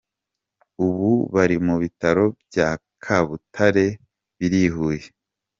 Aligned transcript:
Ubu 0.87 1.09
bari 1.33 1.57
mu 1.65 1.75
bitaro 1.81 2.25
bya 2.47 2.69
Kabutare 3.03 3.85
biri 4.37 4.59
i 4.67 4.71
Huye. 4.75 5.07